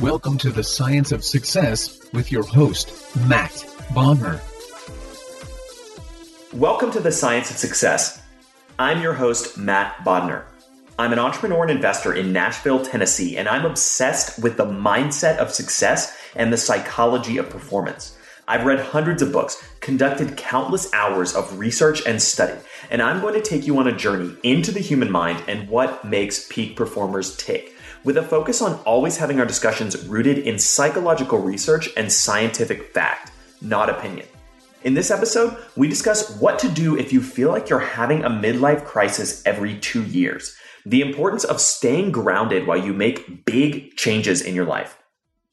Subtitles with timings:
[0.00, 2.92] Welcome to the Science of Success with your host,
[3.26, 3.50] Matt
[3.90, 4.40] Bodnar.
[6.54, 8.22] Welcome to the Science of Success.
[8.78, 10.44] I'm your host, Matt Bodnar.
[11.00, 15.50] I'm an entrepreneur and investor in Nashville, Tennessee, and I'm obsessed with the mindset of
[15.50, 18.16] success and the psychology of performance.
[18.46, 22.56] I've read hundreds of books, conducted countless hours of research and study,
[22.88, 26.04] and I'm going to take you on a journey into the human mind and what
[26.04, 31.38] makes peak performers tick, with a focus on always having our discussions rooted in psychological
[31.38, 34.26] research and scientific fact, not opinion.
[34.84, 38.30] In this episode, we discuss what to do if you feel like you're having a
[38.30, 40.56] midlife crisis every two years
[40.88, 44.96] the importance of staying grounded while you make big changes in your life.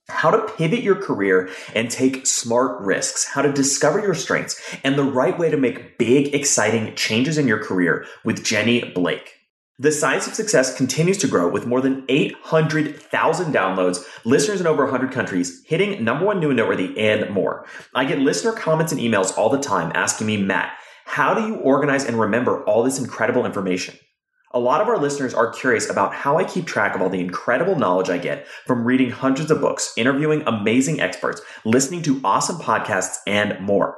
[0.07, 4.95] How to pivot your career and take smart risks, how to discover your strengths, and
[4.95, 9.34] the right way to make big, exciting changes in your career with Jenny Blake.
[9.77, 14.83] The Science of Success continues to grow with more than 800,000 downloads, listeners in over
[14.83, 17.65] 100 countries, hitting number one new and noteworthy, and more.
[17.93, 20.71] I get listener comments and emails all the time asking me, Matt,
[21.03, 23.99] how do you organize and remember all this incredible information?
[24.51, 27.19] A lot of our listeners are curious about how I keep track of all the
[27.19, 32.59] incredible knowledge I get from reading hundreds of books, interviewing amazing experts, listening to awesome
[32.59, 33.97] podcasts, and more.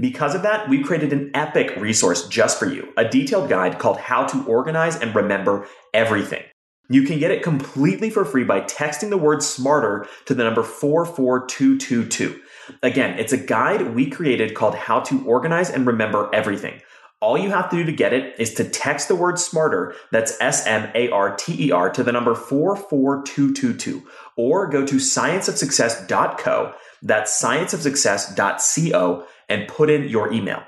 [0.00, 3.98] Because of that, we created an epic resource just for you, a detailed guide called
[3.98, 6.44] How to Organize and Remember Everything.
[6.88, 10.62] You can get it completely for free by texting the word smarter to the number
[10.62, 12.40] 44222.
[12.82, 16.80] Again, it's a guide we created called How to Organize and Remember Everything.
[17.20, 20.40] All you have to do to get it is to text the word smarter, that's
[20.40, 24.06] S M A R T E R, to the number 44222,
[24.36, 30.62] or go to scienceofsuccess.co, that's scienceofsuccess.co, and put in your email.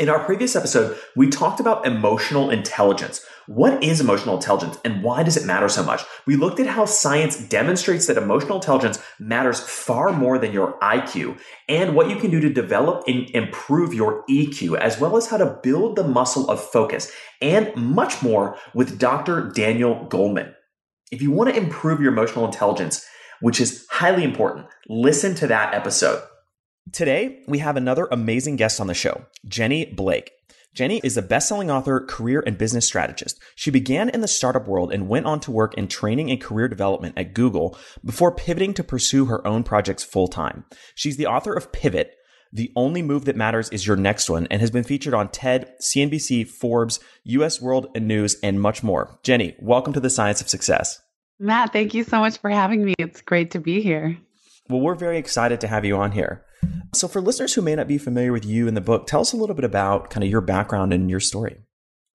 [0.00, 3.22] In our previous episode, we talked about emotional intelligence.
[3.46, 6.02] What is emotional intelligence and why does it matter so much?
[6.26, 11.38] We looked at how science demonstrates that emotional intelligence matters far more than your IQ
[11.68, 15.36] and what you can do to develop and improve your EQ, as well as how
[15.36, 17.12] to build the muscle of focus
[17.42, 19.50] and much more with Dr.
[19.50, 20.54] Daniel Goleman.
[21.12, 23.04] If you want to improve your emotional intelligence,
[23.42, 26.22] which is highly important, listen to that episode.
[26.92, 30.32] Today, we have another amazing guest on the show, Jenny Blake.
[30.74, 33.40] Jenny is a best-selling author, career and business strategist.
[33.54, 36.66] She began in the startup world and went on to work in training and career
[36.66, 40.64] development at Google before pivoting to pursue her own projects full time.
[40.96, 42.16] She's the author of Pivot,
[42.52, 45.72] The Only Move That Matters is Your Next One, and has been featured on TED,
[45.80, 49.16] CNBC, Forbes, US World and News, and much more.
[49.22, 51.00] Jenny, welcome to the Science of Success.
[51.38, 52.94] Matt, thank you so much for having me.
[52.98, 54.18] It's great to be here.
[54.68, 56.44] Well, we're very excited to have you on here.
[56.92, 59.32] So, for listeners who may not be familiar with you and the book, tell us
[59.32, 61.58] a little bit about kind of your background and your story.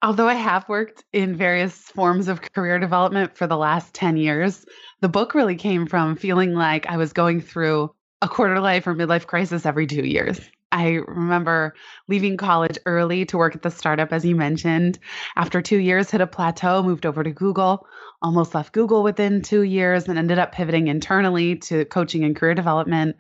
[0.01, 4.65] Although I have worked in various forms of career development for the last 10 years,
[5.01, 8.94] the book really came from feeling like I was going through a quarter life or
[8.94, 10.39] midlife crisis every two years.
[10.72, 11.74] I remember
[12.08, 15.00] leaving college early to work at the startup, as you mentioned.
[15.36, 17.88] After two years, hit a plateau, moved over to Google,
[18.22, 22.56] almost left Google within two years, and ended up pivoting internally to coaching and career
[22.56, 23.16] development.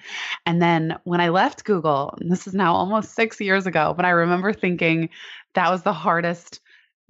[0.45, 4.09] And then when I left Google, this is now almost six years ago, but I
[4.09, 5.09] remember thinking
[5.53, 6.59] that was the hardest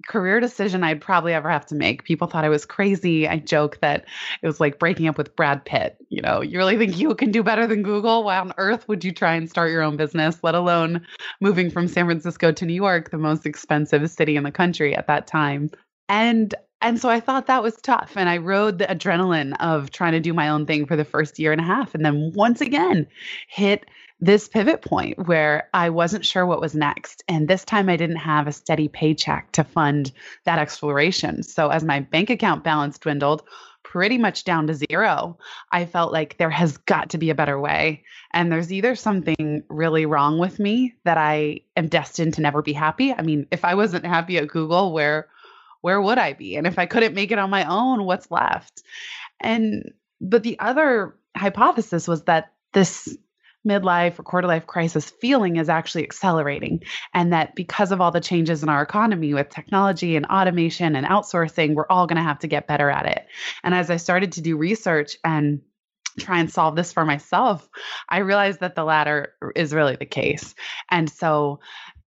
[0.06, 2.04] career decision I'd probably ever have to make.
[2.04, 3.26] People thought I was crazy.
[3.26, 4.04] I joke that
[4.42, 5.96] it was like breaking up with Brad Pitt.
[6.08, 8.24] You know, you really think you can do better than Google?
[8.24, 11.06] Why on earth would you try and start your own business, let alone
[11.40, 15.06] moving from San Francisco to New York, the most expensive city in the country at
[15.06, 15.70] that time?
[16.08, 18.12] And and so I thought that was tough.
[18.16, 21.38] And I rode the adrenaline of trying to do my own thing for the first
[21.38, 21.94] year and a half.
[21.94, 23.06] And then once again,
[23.48, 23.86] hit
[24.20, 27.22] this pivot point where I wasn't sure what was next.
[27.28, 30.10] And this time I didn't have a steady paycheck to fund
[30.44, 31.42] that exploration.
[31.42, 33.42] So as my bank account balance dwindled,
[33.82, 35.38] pretty much down to zero,
[35.70, 38.02] I felt like there has got to be a better way.
[38.32, 42.72] And there's either something really wrong with me that I am destined to never be
[42.72, 43.12] happy.
[43.12, 45.28] I mean, if I wasn't happy at Google, where
[45.82, 46.56] where would I be?
[46.56, 48.82] And if I couldn't make it on my own, what's left?
[49.40, 53.16] And but the other hypothesis was that this
[53.66, 56.82] midlife or quarter life crisis feeling is actually accelerating.
[57.12, 61.06] And that because of all the changes in our economy with technology and automation and
[61.06, 63.26] outsourcing, we're all going to have to get better at it.
[63.62, 65.60] And as I started to do research and
[66.18, 67.68] try and solve this for myself,
[68.08, 70.54] I realized that the latter is really the case.
[70.90, 71.60] And so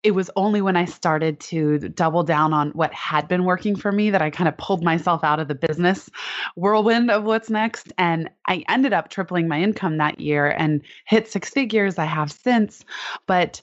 [0.03, 3.91] it was only when I started to double down on what had been working for
[3.91, 6.09] me that I kind of pulled myself out of the business
[6.55, 7.93] whirlwind of what's next.
[7.99, 11.99] And I ended up tripling my income that year and hit six figures.
[11.99, 12.85] I have since.
[13.27, 13.61] But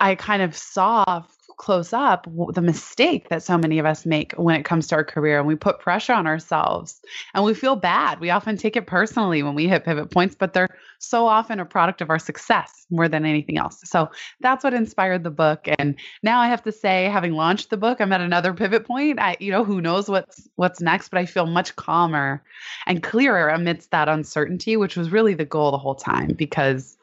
[0.00, 1.24] I kind of saw
[1.56, 5.04] close up the mistake that so many of us make when it comes to our
[5.04, 7.00] career and we put pressure on ourselves
[7.34, 8.20] and we feel bad.
[8.20, 11.64] We often take it personally when we hit pivot points, but they're so often a
[11.64, 13.80] product of our success more than anything else.
[13.84, 14.10] So
[14.40, 18.00] that's what inspired the book and now I have to say having launched the book
[18.00, 19.18] I'm at another pivot point.
[19.18, 22.42] I you know who knows what's what's next, but I feel much calmer
[22.86, 26.95] and clearer amidst that uncertainty, which was really the goal the whole time because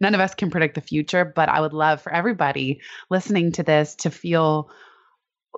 [0.00, 2.80] none of us can predict the future, but I would love for everybody
[3.10, 4.70] listening to this to feel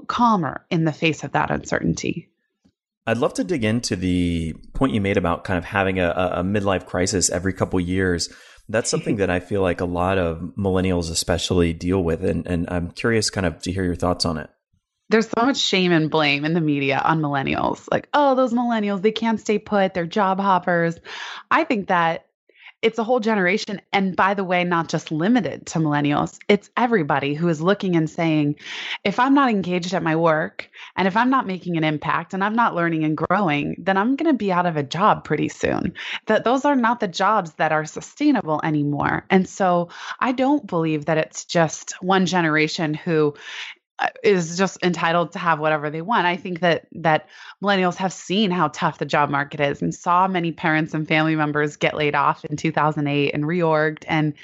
[0.07, 2.29] calmer in the face of that uncertainty.
[3.07, 6.45] I'd love to dig into the point you made about kind of having a, a
[6.45, 8.33] midlife crisis every couple years.
[8.69, 12.25] That's something that I feel like a lot of millennials especially deal with.
[12.25, 14.51] And, and I'm curious kind of to hear your thoughts on it.
[15.09, 17.87] There's so much shame and blame in the media on millennials.
[17.91, 20.97] Like, oh, those millennials, they can't stay put, they're job hoppers.
[21.51, 22.27] I think that
[22.83, 23.81] it's a whole generation.
[23.93, 28.11] And by the way, not just limited to millennials, it's everybody who is looking and
[28.11, 28.57] saying,
[29.05, 32.43] if I'm not engaged at my work and if I'm not making an impact and
[32.43, 35.49] I'm not learning and growing, then I'm going to be out of a job pretty
[35.49, 35.95] soon.
[36.27, 39.25] That those are not the jobs that are sustainable anymore.
[39.31, 39.89] And so
[40.19, 43.35] I don't believe that it's just one generation who
[44.03, 46.27] Uh, is just entitled to have whatever they want.
[46.27, 47.29] I think that that
[47.63, 51.37] millennials have seen how tough the job market is and saw many parents and family
[51.37, 54.35] members get laid off in 2008 and reorged and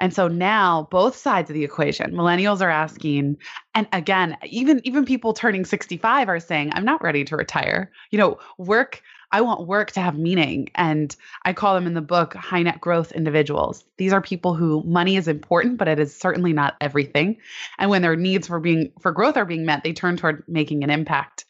[0.00, 3.36] and so now both sides of the equation millennials are asking
[3.74, 7.90] and again even even people turning 65 are saying I'm not ready to retire.
[8.10, 10.68] You know, work I want work to have meaning.
[10.74, 11.14] And
[11.44, 13.84] I call them in the book high net growth individuals.
[13.96, 17.38] These are people who money is important, but it is certainly not everything.
[17.78, 20.84] And when their needs for being for growth are being met, they turn toward making
[20.84, 21.46] an impact.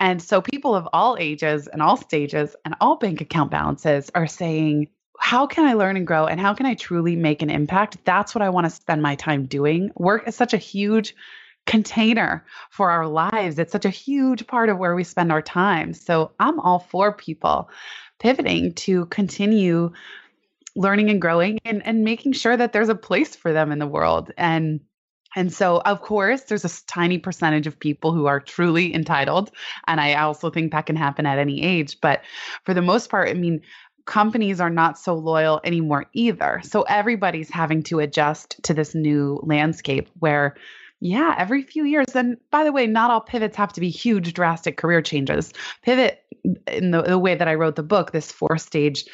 [0.00, 4.28] And so people of all ages and all stages and all bank account balances are
[4.28, 4.88] saying,
[5.18, 7.98] how can I learn and grow and how can I truly make an impact?
[8.04, 9.90] That's what I want to spend my time doing.
[9.96, 11.16] Work is such a huge
[11.68, 13.58] container for our lives.
[13.58, 15.92] It's such a huge part of where we spend our time.
[15.92, 17.68] So I'm all for people
[18.18, 19.92] pivoting to continue
[20.74, 23.86] learning and growing and, and making sure that there's a place for them in the
[23.86, 24.32] world.
[24.36, 24.80] And
[25.36, 29.50] and so, of course, there's a tiny percentage of people who are truly entitled.
[29.86, 32.00] And I also think that can happen at any age.
[32.00, 32.22] But
[32.64, 33.60] for the most part, I mean,
[34.06, 36.62] companies are not so loyal anymore either.
[36.64, 40.56] So everybody's having to adjust to this new landscape where
[41.00, 42.06] yeah, every few years.
[42.14, 45.52] And by the way, not all pivots have to be huge, drastic career changes.
[45.82, 46.22] Pivot,
[46.66, 49.04] in the, the way that I wrote the book, this four stage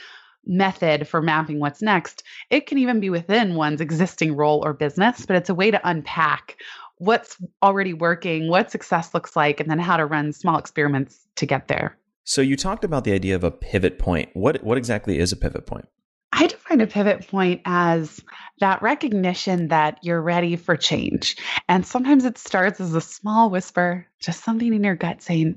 [0.47, 5.26] method for mapping what's next, it can even be within one's existing role or business,
[5.26, 6.57] but it's a way to unpack
[6.99, 11.47] what's already working, what success looks like, and then how to run small experiments to
[11.47, 11.97] get there.
[12.25, 14.31] So you talked about the idea of a pivot point.
[14.33, 15.87] What what exactly is a pivot point?
[16.35, 18.21] I define a pivot point as
[18.59, 21.37] that recognition that you're ready for change.
[21.69, 25.57] And sometimes it starts as a small whisper, just something in your gut saying,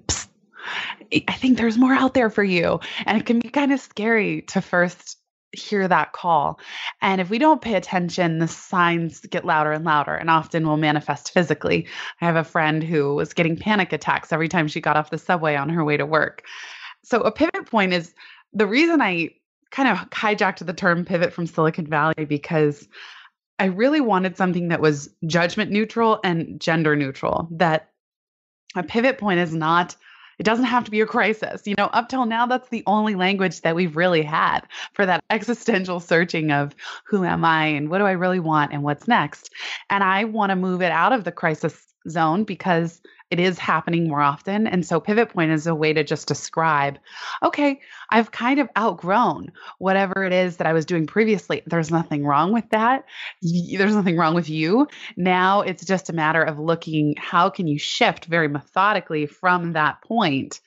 [1.12, 2.80] I think there's more out there for you.
[3.06, 5.18] And it can be kind of scary to first
[5.52, 6.60] hear that call.
[7.02, 10.78] And if we don't pay attention, the signs get louder and louder and often will
[10.78, 11.88] manifest physically.
[12.22, 15.18] I have a friend who was getting panic attacks every time she got off the
[15.18, 16.44] subway on her way to work.
[17.04, 18.14] So a pivot point is
[18.54, 19.32] the reason I
[19.72, 22.88] kind of hijacked the term pivot from Silicon Valley because
[23.60, 27.90] I really wanted something that was judgment neutral and gender neutral, that
[28.76, 29.96] A pivot point is not
[30.40, 31.66] it doesn't have to be a crisis.
[31.66, 34.62] You know, up till now, that's the only language that we've really had
[34.94, 38.84] for that existential searching of who am I and what do I really want and
[38.84, 39.52] what's next.
[39.90, 44.08] And I want to move it out of the crisis zone because it is happening
[44.08, 44.68] more often.
[44.68, 46.98] And so pivot point is a way to just describe,
[47.44, 51.62] okay, I've kind of outgrown whatever it is that I was doing previously.
[51.66, 53.04] There's nothing wrong with that.
[53.42, 54.88] There's nothing wrong with you.
[55.18, 60.02] Now it's just a matter of looking how can you shift very methodically from that
[60.02, 60.62] point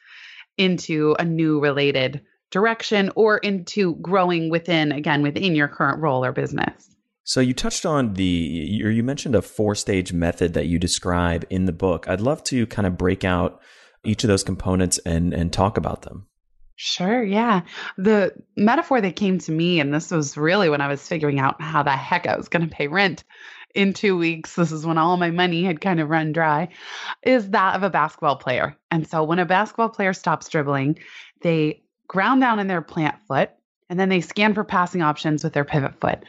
[0.58, 2.20] into a new related
[2.50, 6.94] direction or into growing within again within your current role or business.
[7.24, 11.44] So you touched on the, or you mentioned a four stage method that you describe
[11.50, 12.08] in the book.
[12.08, 13.60] I'd love to kind of break out
[14.04, 16.26] each of those components and, and talk about them.
[16.76, 17.60] Sure, yeah.
[17.98, 21.60] The metaphor that came to me, and this was really when I was figuring out
[21.60, 23.22] how the heck I was going to pay rent
[23.74, 24.54] in two weeks.
[24.54, 26.68] This is when all my money had kind of run dry,
[27.22, 28.76] is that of a basketball player.
[28.90, 30.98] And so when a basketball player stops dribbling,
[31.42, 33.50] they ground down in their plant foot
[33.90, 36.24] and then they scan for passing options with their pivot foot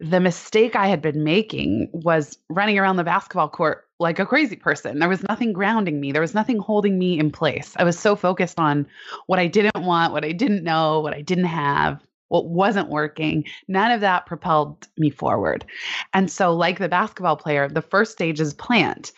[0.00, 4.56] the mistake I had been making was running around the basketball court like a crazy
[4.56, 4.98] person.
[4.98, 7.72] There was nothing grounding me, there was nothing holding me in place.
[7.76, 8.86] I was so focused on
[9.26, 12.02] what I didn't want, what I didn't know, what I didn't have.
[12.28, 15.64] What wasn't working, none of that propelled me forward.
[16.12, 19.12] And so, like the basketball player, the first stage is plant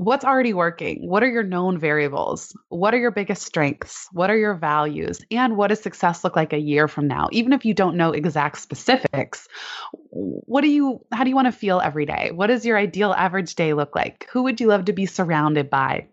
[0.00, 1.06] what's already working?
[1.06, 2.56] What are your known variables?
[2.70, 4.08] What are your biggest strengths?
[4.12, 5.20] What are your values?
[5.30, 7.28] And what does success look like a year from now?
[7.32, 9.46] Even if you don't know exact specifics,
[9.92, 12.30] what do you how do you want to feel every day?
[12.32, 14.26] What does your ideal average day look like?
[14.32, 16.06] Who would you love to be surrounded by?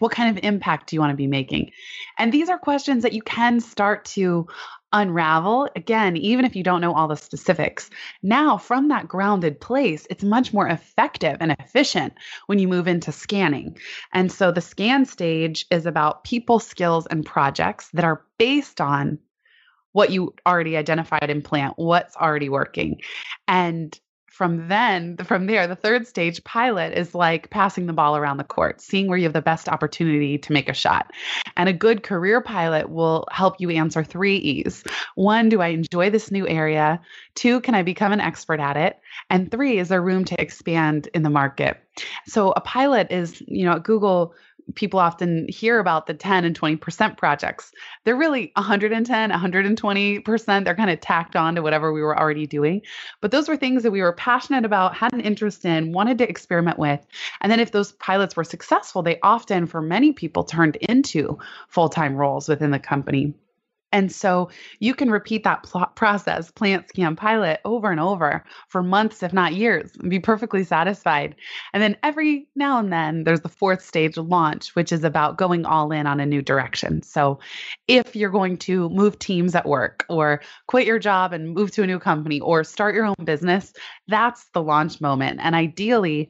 [0.00, 1.70] What kind of impact do you want to be making?
[2.18, 4.48] And these are questions that you can start to
[4.92, 7.90] unravel again even if you don't know all the specifics.
[8.22, 12.14] Now from that grounded place it's much more effective and efficient
[12.46, 13.78] when you move into scanning.
[14.12, 19.18] And so the scan stage is about people skills and projects that are based on
[19.92, 23.00] what you already identified in plant what's already working.
[23.48, 23.98] And
[24.40, 28.42] from then from there the third stage pilot is like passing the ball around the
[28.42, 31.12] court seeing where you have the best opportunity to make a shot.
[31.58, 34.82] And a good career pilot will help you answer three e's.
[35.14, 36.98] One do i enjoy this new area?
[37.34, 38.98] Two can i become an expert at it?
[39.28, 41.76] And three is there room to expand in the market?
[42.26, 44.32] So a pilot is you know at google
[44.74, 47.72] people often hear about the 10 and 20% projects.
[48.04, 50.64] They're really 110, 120%.
[50.64, 52.82] They're kind of tacked on to whatever we were already doing.
[53.20, 56.28] But those were things that we were passionate about, had an interest in, wanted to
[56.28, 57.04] experiment with.
[57.40, 61.88] And then if those pilots were successful, they often, for many people, turned into full
[61.88, 63.34] time roles within the company.
[63.92, 68.82] And so you can repeat that pl- process, plant scan pilot, over and over for
[68.82, 71.34] months, if not years, and be perfectly satisfied.
[71.72, 75.66] And then every now and then there's the fourth stage launch, which is about going
[75.66, 77.02] all in on a new direction.
[77.02, 77.40] So
[77.88, 81.82] if you're going to move teams at work or quit your job and move to
[81.82, 83.72] a new company or start your own business,
[84.06, 85.40] that's the launch moment.
[85.42, 86.28] And ideally,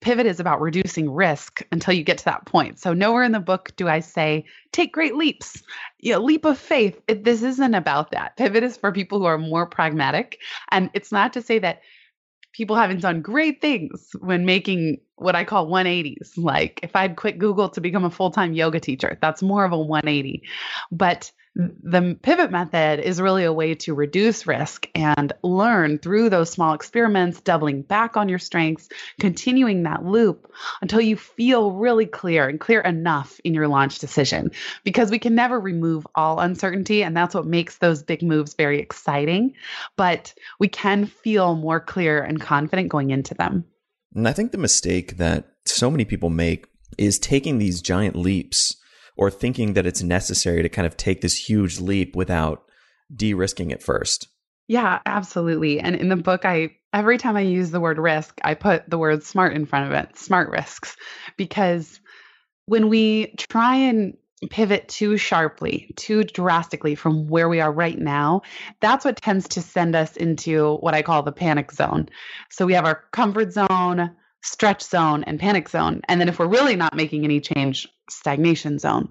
[0.00, 2.78] pivot is about reducing risk until you get to that point.
[2.78, 5.62] So nowhere in the book do I say take great leaps.
[5.98, 7.00] You know, leap of faith.
[7.08, 8.36] It, this isn't about that.
[8.36, 10.38] Pivot is for people who are more pragmatic,
[10.70, 11.80] and it's not to say that
[12.52, 16.32] people haven't done great things when making what I call 180s.
[16.36, 19.78] Like if I'd quit Google to become a full-time yoga teacher, that's more of a
[19.78, 20.42] 180.
[20.90, 26.50] But the pivot method is really a way to reduce risk and learn through those
[26.50, 28.88] small experiments, doubling back on your strengths,
[29.18, 34.50] continuing that loop until you feel really clear and clear enough in your launch decision.
[34.84, 38.80] Because we can never remove all uncertainty, and that's what makes those big moves very
[38.80, 39.54] exciting.
[39.96, 43.64] But we can feel more clear and confident going into them.
[44.14, 48.76] And I think the mistake that so many people make is taking these giant leaps
[49.18, 52.64] or thinking that it's necessary to kind of take this huge leap without
[53.14, 54.28] de-risking it first.
[54.68, 55.80] Yeah, absolutely.
[55.80, 58.98] And in the book I every time I use the word risk, I put the
[58.98, 60.96] word smart in front of it, smart risks,
[61.36, 62.00] because
[62.66, 64.14] when we try and
[64.50, 68.42] pivot too sharply, too drastically from where we are right now,
[68.80, 72.08] that's what tends to send us into what I call the panic zone.
[72.50, 76.02] So we have our comfort zone, stretch zone, and panic zone.
[76.08, 79.08] And then if we're really not making any change, stagnation zone.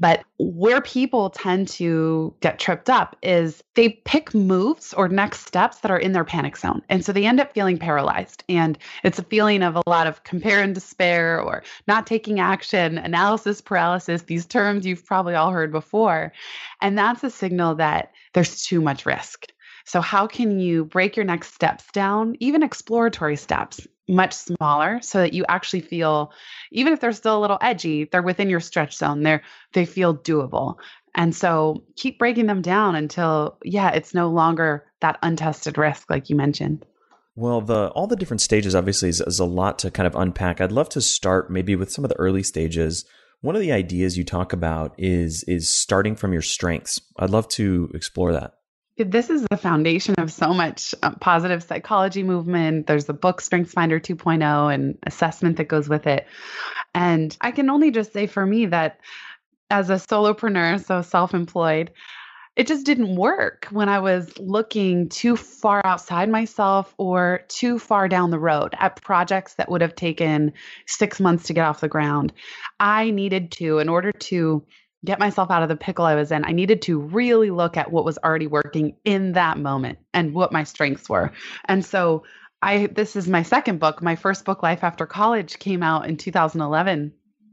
[0.00, 5.80] But where people tend to get tripped up is they pick moves or next steps
[5.80, 6.82] that are in their panic zone.
[6.88, 8.44] And so they end up feeling paralyzed.
[8.48, 12.96] And it's a feeling of a lot of compare and despair or not taking action,
[12.96, 16.32] analysis paralysis, these terms you've probably all heard before.
[16.80, 19.46] And that's a signal that there's too much risk.
[19.84, 25.18] So, how can you break your next steps down, even exploratory steps, much smaller so
[25.18, 26.32] that you actually feel
[26.72, 29.22] even if they're still a little edgy they're within your stretch zone.
[29.22, 30.76] They're they feel doable.
[31.14, 36.30] And so keep breaking them down until yeah it's no longer that untested risk like
[36.30, 36.84] you mentioned.
[37.36, 40.60] Well the all the different stages obviously is, is a lot to kind of unpack.
[40.60, 43.04] I'd love to start maybe with some of the early stages.
[43.40, 47.00] One of the ideas you talk about is is starting from your strengths.
[47.18, 48.57] I'd love to explore that
[49.04, 52.86] this is the foundation of so much uh, positive psychology movement.
[52.86, 56.26] There's the book StrengthsFinder 2.0 and assessment that goes with it.
[56.94, 59.00] And I can only just say for me that
[59.70, 61.92] as a solopreneur, so self employed,
[62.56, 68.08] it just didn't work when I was looking too far outside myself or too far
[68.08, 70.52] down the road at projects that would have taken
[70.86, 72.32] six months to get off the ground.
[72.80, 74.64] I needed to, in order to
[75.04, 77.92] get myself out of the pickle I was in, I needed to really look at
[77.92, 81.32] what was already working in that moment and what my strengths were.
[81.66, 82.24] And so
[82.60, 84.02] I this is my second book.
[84.02, 87.12] My first book Life After College came out in 2011.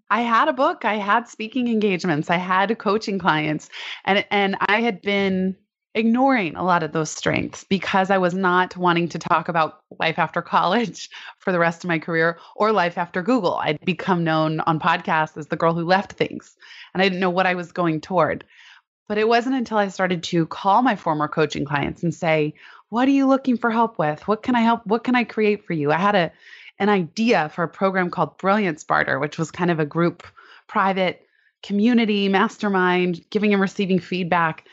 [0.09, 3.69] I had a book, I had speaking engagements, I had coaching clients
[4.03, 5.55] and and I had been
[5.95, 10.19] ignoring a lot of those strengths because I was not wanting to talk about life
[10.19, 11.09] after college
[11.39, 13.55] for the rest of my career or life after Google.
[13.55, 16.55] I'd become known on podcasts as the girl who left things,
[16.93, 18.43] and I didn't know what I was going toward.
[19.07, 22.55] But it wasn't until I started to call my former coaching clients and say,
[22.89, 24.27] "What are you looking for help with?
[24.27, 24.85] What can I help?
[24.85, 26.31] What can I create for you?" I had a
[26.77, 30.23] an idea for a program called Brilliance Barter, which was kind of a group
[30.67, 31.25] private
[31.63, 34.67] community mastermind giving and receiving feedback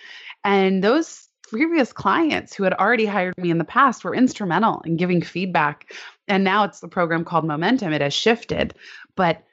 [0.44, 4.96] and those previous clients who had already hired me in the past were instrumental in
[4.96, 5.92] giving feedback.
[6.26, 7.92] And now it's the program called Momentum.
[7.92, 8.75] It has shifted.
[9.16, 9.44] But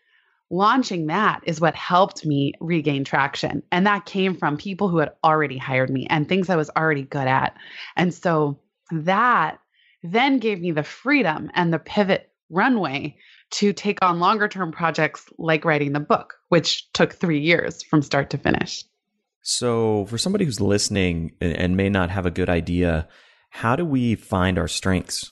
[0.49, 3.63] launching that is what helped me regain traction.
[3.71, 7.03] And that came from people who had already hired me and things I was already
[7.03, 7.55] good at.
[7.97, 8.59] And so
[8.91, 9.59] that
[10.01, 13.17] then gave me the freedom and the pivot runway
[13.51, 18.01] to take on longer term projects like writing the book, which took three years from
[18.01, 18.83] start to finish.
[19.41, 23.07] So, for somebody who's listening and may not have a good idea,
[23.49, 25.31] how do we find our strengths?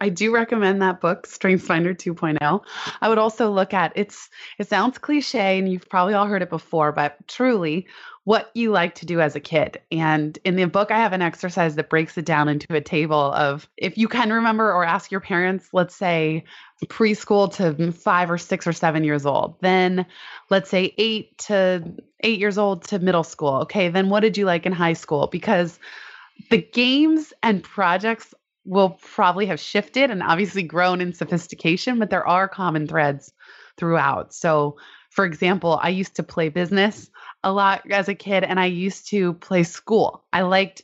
[0.00, 2.60] I do recommend that book, StrengthsFinder 2.0.
[3.00, 4.28] I would also look at it's
[4.58, 7.86] it sounds cliche and you've probably all heard it before, but truly
[8.24, 9.80] what you like to do as a kid.
[9.90, 13.32] And in the book I have an exercise that breaks it down into a table
[13.32, 16.44] of if you can remember or ask your parents, let's say
[16.86, 19.56] preschool to 5 or 6 or 7 years old.
[19.60, 20.06] Then
[20.50, 23.54] let's say 8 to 8 years old to middle school.
[23.62, 25.26] Okay, then what did you like in high school?
[25.26, 25.78] Because
[26.50, 32.26] the games and projects will probably have shifted and obviously grown in sophistication, but there
[32.26, 33.32] are common threads
[33.76, 34.32] throughout.
[34.32, 34.76] So,
[35.10, 37.10] for example, I used to play business
[37.44, 40.24] a lot as a kid and I used to play school.
[40.32, 40.82] I liked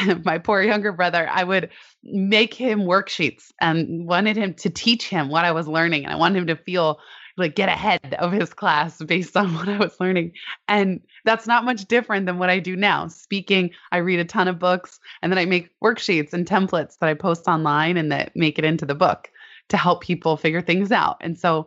[0.24, 1.70] my poor younger brother, I would
[2.02, 6.04] make him worksheets and wanted him to teach him what I was learning.
[6.04, 6.98] And I wanted him to feel
[7.36, 10.32] like get ahead of his class based on what I was learning.
[10.68, 13.08] And that's not much different than what I do now.
[13.08, 17.08] Speaking, I read a ton of books and then I make worksheets and templates that
[17.08, 19.30] I post online and that make it into the book
[19.68, 21.16] to help people figure things out.
[21.20, 21.66] And so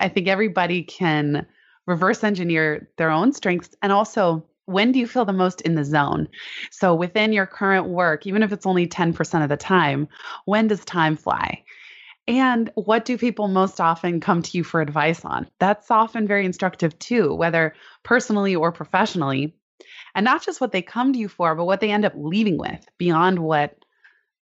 [0.00, 1.46] I think everybody can
[1.88, 5.84] reverse engineer their own strengths and also when do you feel the most in the
[5.84, 6.28] zone?
[6.70, 10.08] So within your current work, even if it's only 10% of the time,
[10.44, 11.64] when does time fly?
[12.26, 15.48] And what do people most often come to you for advice on?
[15.58, 19.54] That's often very instructive too, whether personally or professionally.
[20.14, 22.58] And not just what they come to you for, but what they end up leaving
[22.58, 23.82] with beyond what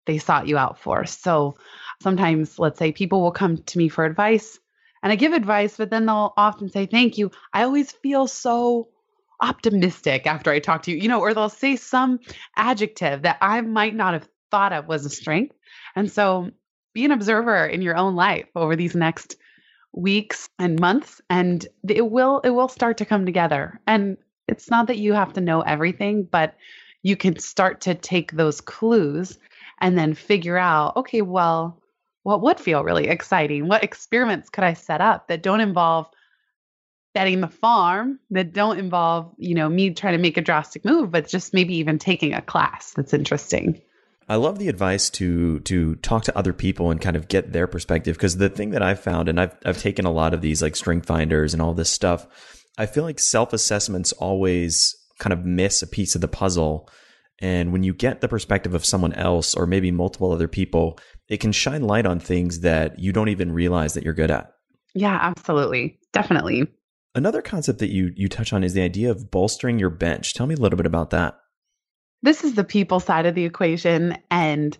[0.06, 1.06] they sought you out for.
[1.06, 1.56] So
[2.02, 4.58] sometimes, let's say, people will come to me for advice
[5.06, 7.30] and I give advice, but then they'll often say, Thank you.
[7.52, 8.88] I always feel so
[9.40, 12.18] optimistic after I talk to you, you know, or they'll say some
[12.56, 15.54] adjective that I might not have thought of was a strength.
[15.94, 16.50] And so
[16.92, 19.36] be an observer in your own life over these next
[19.92, 24.16] weeks and months and it will it will start to come together and
[24.48, 26.56] it's not that you have to know everything but
[27.04, 29.38] you can start to take those clues
[29.80, 31.80] and then figure out okay well
[32.26, 36.08] what would feel really exciting what experiments could i set up that don't involve
[37.14, 41.12] betting the farm that don't involve you know me trying to make a drastic move
[41.12, 43.80] but just maybe even taking a class that's interesting
[44.28, 47.68] I love the advice to to talk to other people and kind of get their
[47.68, 50.60] perspective because the thing that I've found and I've I've taken a lot of these
[50.62, 52.26] like strength finders and all this stuff,
[52.76, 56.90] I feel like self-assessments always kind of miss a piece of the puzzle.
[57.38, 61.38] And when you get the perspective of someone else or maybe multiple other people, it
[61.38, 64.52] can shine light on things that you don't even realize that you're good at.
[64.94, 65.98] Yeah, absolutely.
[66.12, 66.66] Definitely.
[67.14, 70.34] Another concept that you you touch on is the idea of bolstering your bench.
[70.34, 71.38] Tell me a little bit about that
[72.22, 74.76] this is the people side of the equation and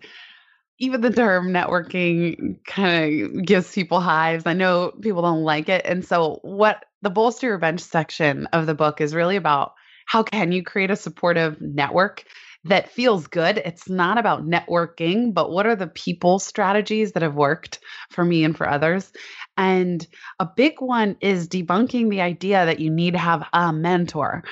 [0.78, 4.44] even the term networking kind of gives people hives.
[4.46, 5.87] I know people don't like it.
[5.87, 9.72] And so, what the Bolster Your Bench section of the book is really about
[10.06, 12.24] how can you create a supportive network
[12.68, 13.59] that feels good.
[13.59, 17.79] It's not about networking, but what are the people strategies that have worked
[18.11, 19.12] for me and for others?
[19.57, 20.07] And
[20.40, 24.44] a big one is debunking the idea that you need to have a mentor.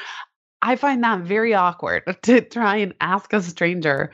[0.62, 4.12] I find that very awkward to try and ask a stranger,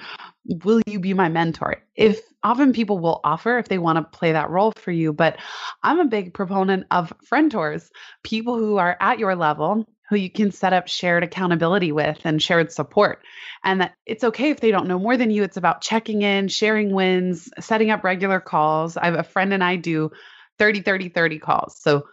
[0.64, 1.76] Will you be my mentor?
[1.94, 5.36] If often people will offer if they want to play that role for you, but
[5.82, 7.90] I'm a big proponent of frentors,
[8.24, 12.42] people who are at your level who you can set up shared accountability with and
[12.42, 13.22] shared support.
[13.62, 15.44] And that it's okay if they don't know more than you.
[15.44, 18.96] It's about checking in, sharing wins, setting up regular calls.
[18.96, 20.10] I have a friend and I do
[20.58, 21.78] 30, 30, 30 calls.
[21.80, 22.08] So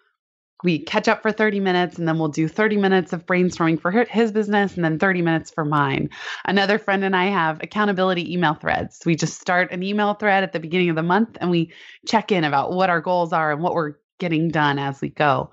[0.63, 3.91] we catch up for 30 minutes and then we'll do 30 minutes of brainstorming for
[3.91, 6.09] his business and then 30 minutes for mine.
[6.45, 9.01] Another friend and I have accountability email threads.
[9.05, 11.73] We just start an email thread at the beginning of the month and we
[12.07, 15.49] check in about what our goals are and what we're getting done as we go.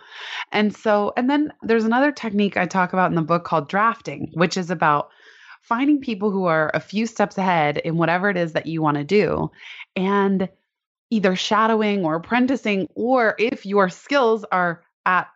[0.53, 4.31] And so, and then there's another technique I talk about in the book called drafting,
[4.35, 5.11] which is about
[5.62, 8.96] finding people who are a few steps ahead in whatever it is that you want
[8.96, 9.50] to do
[9.96, 10.48] and
[11.11, 15.29] either shadowing or apprenticing, or if your skills are at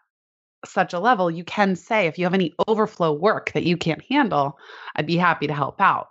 [0.65, 4.03] such a level, you can say, if you have any overflow work that you can't
[4.11, 4.59] handle,
[4.97, 6.09] I'd be happy to help out.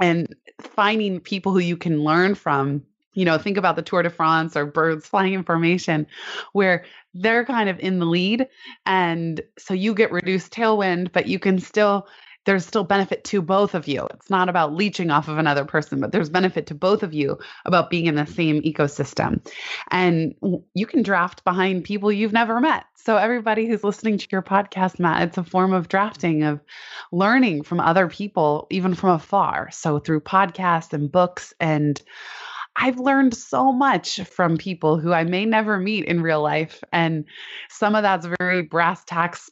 [0.00, 2.82] And finding people who you can learn from
[3.14, 6.06] you know, think about the Tour de France or birds flying information
[6.52, 8.48] where they're kind of in the lead.
[8.86, 12.06] And so you get reduced tailwind, but you can still,
[12.44, 14.06] there's still benefit to both of you.
[14.14, 17.38] It's not about leeching off of another person, but there's benefit to both of you
[17.66, 19.46] about being in the same ecosystem.
[19.90, 20.34] And
[20.74, 22.84] you can draft behind people you've never met.
[22.96, 26.60] So, everybody who's listening to your podcast, Matt, it's a form of drafting, of
[27.10, 29.70] learning from other people, even from afar.
[29.72, 32.00] So, through podcasts and books and
[32.76, 36.82] I've learned so much from people who I may never meet in real life.
[36.92, 37.24] And
[37.68, 39.50] some of that's very brass tacks,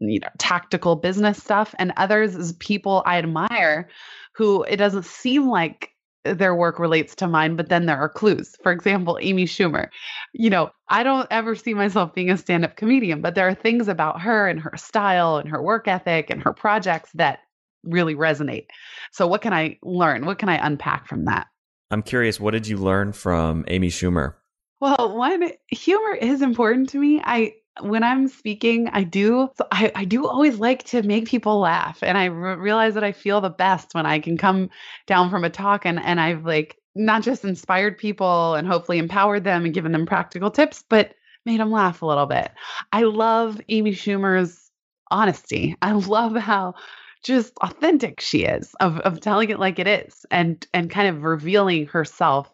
[0.00, 1.74] you know, tactical business stuff.
[1.78, 3.88] And others is people I admire
[4.34, 5.90] who it doesn't seem like
[6.24, 8.54] their work relates to mine, but then there are clues.
[8.62, 9.88] For example, Amy Schumer.
[10.32, 13.54] You know, I don't ever see myself being a stand up comedian, but there are
[13.54, 17.40] things about her and her style and her work ethic and her projects that
[17.82, 18.66] really resonate.
[19.10, 20.24] So, what can I learn?
[20.24, 21.48] What can I unpack from that?
[21.92, 24.34] I'm curious, what did you learn from Amy Schumer?
[24.80, 27.20] Well, one, humor is important to me.
[27.22, 32.02] I when I'm speaking, I do I, I do always like to make people laugh,
[32.02, 34.70] and I re- realize that I feel the best when I can come
[35.06, 39.44] down from a talk and and I've like not just inspired people and hopefully empowered
[39.44, 42.50] them and given them practical tips, but made them laugh a little bit.
[42.92, 44.70] I love Amy Schumer's
[45.10, 45.76] honesty.
[45.82, 46.74] I love how
[47.22, 51.22] just authentic she is of of telling it like it is and and kind of
[51.22, 52.52] revealing herself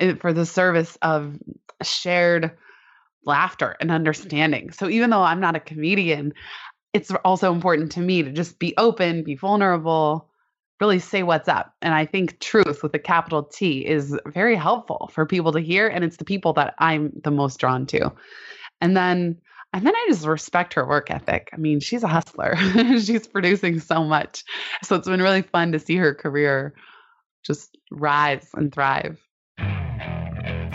[0.00, 1.38] eh, for the service of
[1.82, 2.56] shared
[3.24, 4.70] laughter and understanding.
[4.72, 6.32] So even though I'm not a comedian,
[6.94, 10.28] it's also important to me to just be open, be vulnerable,
[10.80, 11.74] really say what's up.
[11.82, 15.88] And I think truth with a capital T is very helpful for people to hear
[15.88, 18.12] and it's the people that I'm the most drawn to.
[18.80, 19.38] And then
[19.72, 21.50] and then I just respect her work ethic.
[21.52, 22.56] I mean, she's a hustler.
[23.00, 24.44] she's producing so much.
[24.82, 26.74] So it's been really fun to see her career
[27.44, 29.20] just rise and thrive.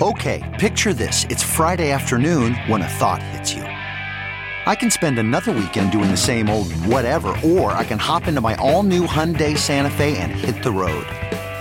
[0.01, 1.25] Okay, picture this.
[1.25, 3.63] It's Friday afternoon when a thought hits you.
[3.63, 8.41] I can spend another weekend doing the same old whatever, or I can hop into
[8.41, 11.05] my all new Hyundai Santa Fe and hit the road.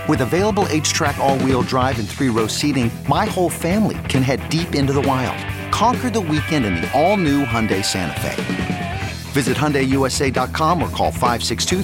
[0.07, 4.23] With available H track, all wheel drive, and three row seating, my whole family can
[4.23, 9.01] head deep into the wild Conquer the weekend in the all-new Hyundai Santa Fe.
[9.31, 11.81] Visit HyundaiUSA.com or call 562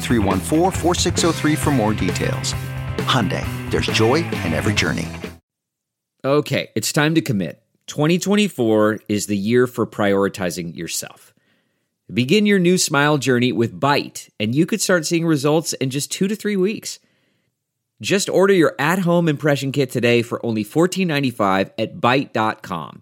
[1.56, 2.54] for more details.
[3.10, 5.08] Hyundai, there's joy in every journey.
[6.24, 7.64] Okay, it's time to commit.
[7.88, 11.34] 2024 is the year for prioritizing yourself.
[12.14, 16.12] Begin your new smile journey with Byte, and you could start seeing results in just
[16.12, 17.00] two to three weeks.
[18.02, 23.02] Just order your at-home impression kit today for only $14.95 at Byte.com.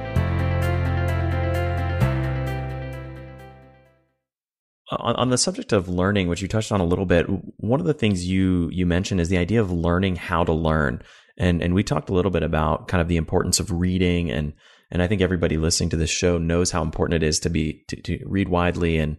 [4.91, 7.25] On, on the subject of learning, which you touched on a little bit,
[7.57, 11.01] one of the things you you mentioned is the idea of learning how to learn,
[11.37, 14.53] and and we talked a little bit about kind of the importance of reading, and
[14.91, 17.83] and I think everybody listening to this show knows how important it is to be
[17.87, 19.17] to, to read widely and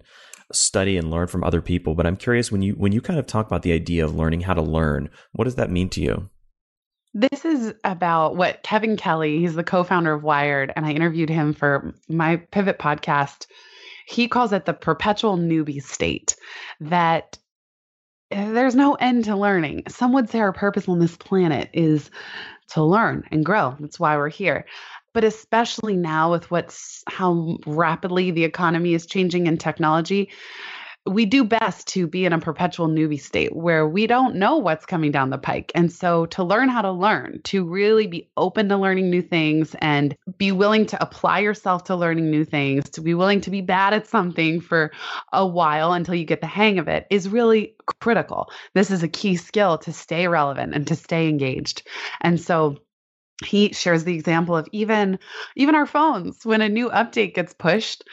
[0.52, 1.94] study and learn from other people.
[1.94, 4.42] But I'm curious when you when you kind of talk about the idea of learning
[4.42, 6.28] how to learn, what does that mean to you?
[7.14, 11.28] This is about what Kevin Kelly, he's the co founder of Wired, and I interviewed
[11.28, 13.46] him for my Pivot podcast
[14.06, 16.36] he calls it the perpetual newbie state
[16.80, 17.38] that
[18.30, 19.84] eh, there's no end to learning.
[19.88, 22.10] Some would say our purpose on this planet is
[22.68, 23.76] to learn and grow.
[23.80, 24.66] That's why we're here.
[25.12, 30.30] But especially now with what's how rapidly the economy is changing in technology,
[31.06, 34.86] we do best to be in a perpetual newbie state where we don't know what's
[34.86, 35.72] coming down the pike.
[35.74, 39.74] And so to learn how to learn, to really be open to learning new things
[39.80, 43.60] and be willing to apply yourself to learning new things, to be willing to be
[43.60, 44.92] bad at something for
[45.32, 48.50] a while until you get the hang of it is really critical.
[48.74, 51.86] This is a key skill to stay relevant and to stay engaged.
[52.20, 52.78] And so
[53.44, 55.18] he shares the example of even
[55.56, 58.04] even our phones when a new update gets pushed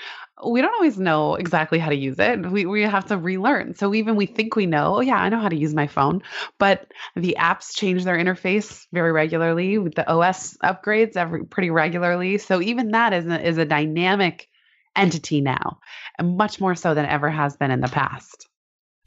[0.46, 2.50] we don't always know exactly how to use it.
[2.50, 3.76] We we have to relearn.
[3.76, 6.22] So even we think we know, oh yeah, I know how to use my phone,
[6.58, 12.38] but the apps change their interface very regularly with the OS upgrades every pretty regularly.
[12.38, 14.48] So even that is a, is a dynamic
[14.96, 15.80] entity now,
[16.18, 18.48] and much more so than ever has been in the past.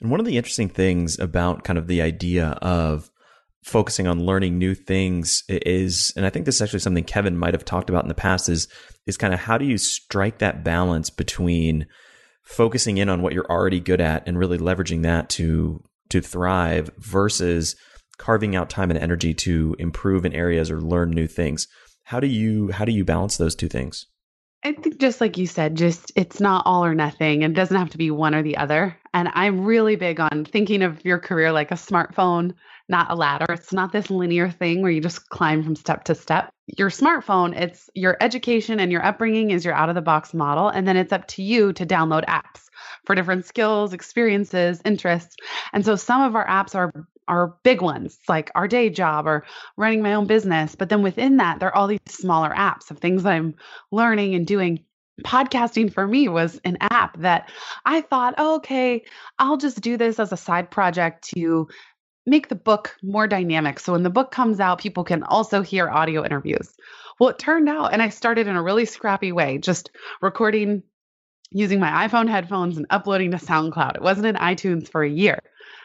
[0.01, 3.11] And one of the interesting things about kind of the idea of
[3.62, 7.55] focusing on learning new things is and i think this is actually something kevin might
[7.55, 8.66] have talked about in the past is
[9.07, 11.87] is kind of how do you strike that balance between
[12.42, 16.90] focusing in on what you're already good at and really leveraging that to to thrive
[16.98, 17.77] versus
[18.18, 21.68] carving out time and energy to improve in areas or learn new things
[22.05, 24.07] how do you how do you balance those two things
[24.64, 27.42] I think just like you said, just it's not all or nothing.
[27.42, 28.96] It doesn't have to be one or the other.
[29.12, 32.55] And I'm really big on thinking of your career like a smartphone
[32.88, 33.47] not a ladder.
[33.53, 36.51] It's not this linear thing where you just climb from step to step.
[36.79, 40.68] Your smartphone, it's your education and your upbringing is your out of the box model.
[40.68, 42.68] And then it's up to you to download apps
[43.05, 45.37] for different skills, experiences, interests.
[45.73, 46.92] And so some of our apps are
[47.29, 49.45] are big ones like our day job or
[49.77, 50.75] running my own business.
[50.75, 53.55] But then within that, there are all these smaller apps of things that I'm
[53.92, 54.85] learning and doing
[55.23, 57.51] podcasting for me was an app that
[57.85, 59.05] I thought, oh, okay,
[59.38, 61.68] I'll just do this as a side project to
[62.27, 63.81] make the book more dynamic.
[63.81, 66.75] So when the book comes out, people can also hear audio interviews.
[67.19, 70.83] Well, it turned out, and I started in a really scrappy way, just recording
[71.51, 73.97] using my iPhone headphones and uploading to SoundCloud.
[73.97, 75.41] It wasn't in iTunes for a year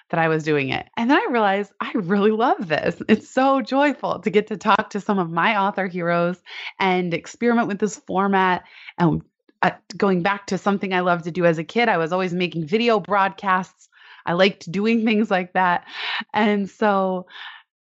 [0.10, 0.88] that I was doing it.
[0.96, 3.02] And then I realized I really love this.
[3.10, 6.42] It's so joyful to get to talk to some of my author heroes
[6.80, 8.64] and experiment with this format.
[8.98, 9.22] And
[9.62, 12.34] uh, going back to something I loved to do as a kid, I was always
[12.34, 13.87] making video broadcasts.
[14.28, 15.86] I liked doing things like that.
[16.34, 17.26] And so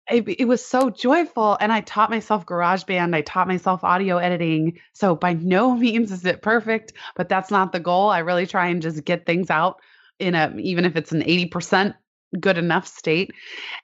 [0.09, 4.79] it, it, was so joyful and i taught myself garageband i taught myself audio editing.
[4.93, 8.09] So by no means is it perfect but that's not the goal.
[8.09, 9.81] I really try and just get things out
[10.19, 11.95] in a even if it's an 80%
[12.39, 13.31] good enough state.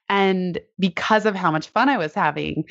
[0.10, 2.66] And because of how much fun i was having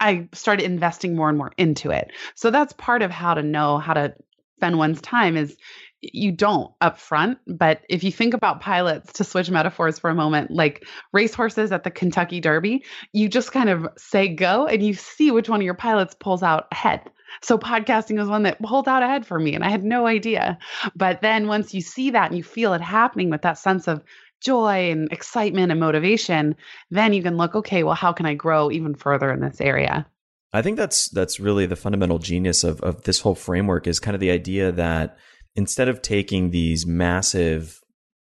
[0.00, 2.10] i started investing more and more into it.
[2.36, 4.14] So that's part of how to know how to
[4.58, 5.56] spend one's time is
[6.00, 10.14] you don't up front but if you think about pilots to switch metaphors for a
[10.14, 14.94] moment like racehorses at the kentucky derby you just kind of say go and you
[14.94, 17.00] see which one of your pilots pulls out ahead.
[17.42, 20.58] So podcasting was one that pulled out ahead for me and i had no idea.
[20.94, 24.02] But then once you see that and you feel it happening with that sense of
[24.40, 26.54] joy and excitement and motivation
[26.92, 30.06] then you can look okay well how can i grow even further in this area?
[30.52, 34.14] I think that's that's really the fundamental genius of of this whole framework is kind
[34.14, 35.18] of the idea that
[35.58, 37.80] instead of taking these massive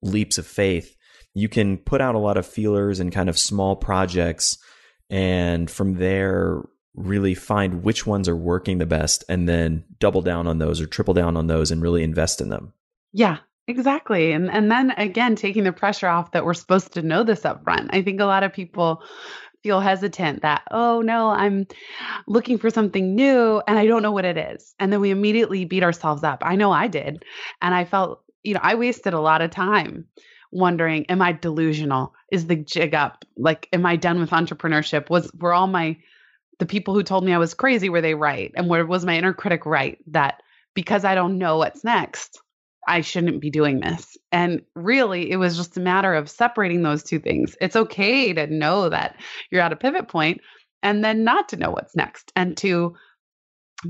[0.01, 0.95] leaps of faith,
[1.35, 4.57] you can put out a lot of feelers and kind of small projects
[5.11, 6.63] and from there
[6.95, 10.87] really find which ones are working the best and then double down on those or
[10.87, 12.73] triple down on those and really invest in them.
[13.13, 13.37] Yeah,
[13.67, 14.31] exactly.
[14.31, 17.63] And and then again taking the pressure off that we're supposed to know this up
[17.63, 17.91] front.
[17.93, 19.03] I think a lot of people
[19.63, 21.67] feel hesitant that, oh no, I'm
[22.27, 24.73] looking for something new and I don't know what it is.
[24.79, 26.43] And then we immediately beat ourselves up.
[26.43, 27.23] I know I did.
[27.61, 30.05] And I felt, you know, I wasted a lot of time
[30.51, 32.13] wondering, am I delusional?
[32.31, 33.25] Is the jig up?
[33.37, 35.09] Like, am I done with entrepreneurship?
[35.09, 35.97] Was were all my
[36.59, 38.51] the people who told me I was crazy, were they right?
[38.55, 40.41] And where was my inner critic right that
[40.73, 42.41] because I don't know what's next,
[42.87, 44.17] I shouldn't be doing this.
[44.31, 47.55] And really, it was just a matter of separating those two things.
[47.61, 49.17] It's okay to know that
[49.51, 50.41] you're at a pivot point
[50.81, 52.95] and then not to know what's next and to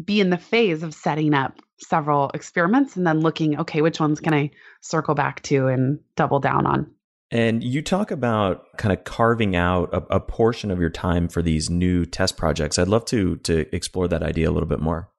[0.03, 4.19] be in the phase of setting up several experiments and then looking, okay, which ones
[4.19, 6.91] can I circle back to and double down on?
[7.31, 11.41] And you talk about kind of carving out a, a portion of your time for
[11.41, 12.79] these new test projects.
[12.79, 15.11] I'd love to to explore that idea a little bit more.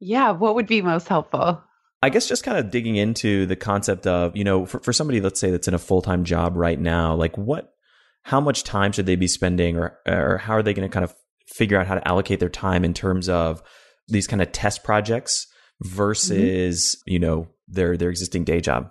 [0.00, 1.62] Yeah, what would be most helpful?
[2.02, 5.20] I guess just kind of digging into the concept of, you know, for, for somebody,
[5.20, 7.74] let's say that's in a full time job right now, like what,
[8.22, 11.04] how much time should they be spending or, or how are they going to kind
[11.04, 11.14] of
[11.46, 13.62] figure out how to allocate their time in terms of
[14.08, 15.46] these kind of test projects
[15.82, 17.12] versus, mm-hmm.
[17.12, 18.90] you know, their, their existing day job?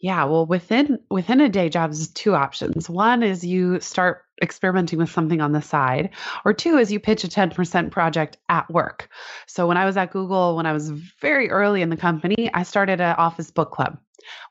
[0.00, 2.88] Yeah, well, within within a day job is two options.
[2.88, 6.10] One is you start experimenting with something on the side,
[6.44, 9.08] or two is you pitch a 10% project at work.
[9.46, 12.62] So when I was at Google, when I was very early in the company, I
[12.62, 13.98] started an office book club.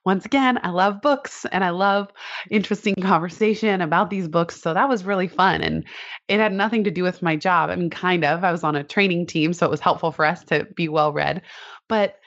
[0.06, 2.12] Once again, I love books and I love
[2.50, 4.62] interesting conversation about these books.
[4.62, 5.62] So that was really fun.
[5.62, 5.86] And
[6.28, 7.69] it had nothing to do with my job.
[7.69, 8.43] I mean, kind of.
[8.43, 11.12] I was on a training team, so it was helpful for us to be well
[11.12, 11.41] read.
[11.88, 12.17] But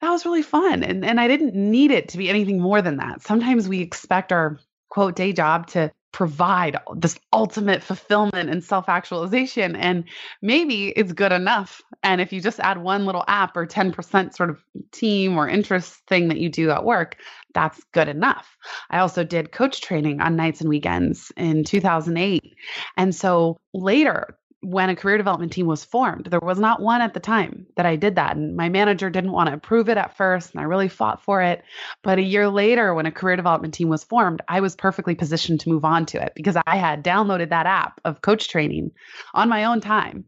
[0.00, 0.82] that was really fun.
[0.82, 3.22] And, and I didn't need it to be anything more than that.
[3.22, 9.76] Sometimes we expect our quote day job to provide this ultimate fulfillment and self actualization.
[9.76, 10.04] And
[10.42, 11.80] maybe it's good enough.
[12.02, 15.94] And if you just add one little app or 10% sort of team or interest
[16.06, 17.16] thing that you do at work,
[17.54, 18.56] that's good enough.
[18.90, 22.54] I also did coach training on nights and weekends in 2008.
[22.96, 26.26] And so later, when a career development team was formed.
[26.26, 28.36] There was not one at the time that I did that.
[28.36, 31.40] And my manager didn't want to approve it at first, and I really fought for
[31.40, 31.62] it.
[32.02, 35.60] But a year later, when a career development team was formed, I was perfectly positioned
[35.60, 38.90] to move on to it because I had downloaded that app of coach training
[39.32, 40.24] on my own time.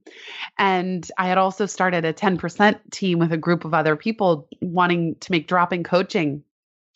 [0.59, 5.17] And I had also started a 10% team with a group of other people wanting
[5.17, 6.43] to make drop in coaching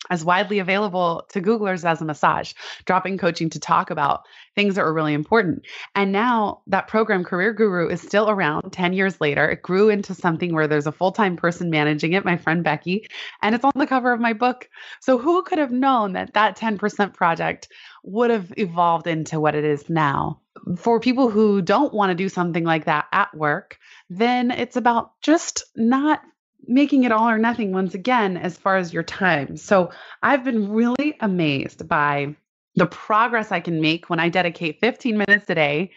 [0.09, 2.53] as widely available to Googlers as a massage,
[2.85, 4.21] dropping coaching to talk about
[4.55, 5.65] things that were really important.
[5.95, 9.47] And now that program, Career Guru, is still around 10 years later.
[9.49, 13.07] It grew into something where there's a full time person managing it, my friend Becky,
[13.41, 14.69] and it's on the cover of my book.
[14.99, 17.67] So who could have known that that 10% project
[18.03, 20.41] would have evolved into what it is now?
[20.77, 23.77] For people who don't want to do something like that at work,
[24.09, 26.21] then it's about just not
[26.67, 29.57] making it all or nothing once again as far as your time.
[29.57, 29.91] So
[30.23, 32.35] I've been really amazed by
[32.75, 35.91] the progress I can make when I dedicate 15 minutes a day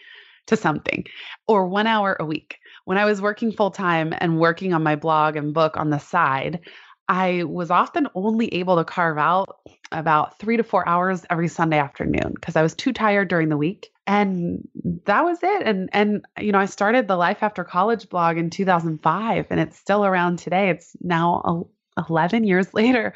[0.47, 1.05] to something
[1.47, 2.57] or one hour a week.
[2.85, 5.99] When I was working full time and working on my blog and book on the
[5.99, 6.61] side,
[7.07, 9.59] I was often only able to carve out
[9.91, 13.57] about three to four hours every Sunday afternoon because I was too tired during the
[13.57, 14.67] week and
[15.05, 18.49] that was it and and you know i started the life after college blog in
[18.49, 21.67] 2005 and it's still around today it's now
[22.09, 23.13] 11 years later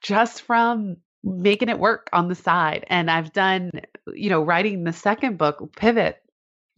[0.00, 2.84] just from making it work on the side.
[2.88, 3.70] And I've done,
[4.12, 6.22] you know, writing the second book, Pivot.